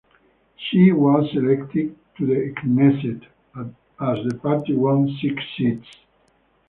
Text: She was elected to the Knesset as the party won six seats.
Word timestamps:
She 0.57 0.91
was 0.91 1.29
elected 1.35 1.95
to 2.17 2.25
the 2.25 2.51
Knesset 2.63 3.23
as 3.55 4.27
the 4.31 4.39
party 4.41 4.73
won 4.75 5.15
six 5.21 5.43
seats. 5.55 5.95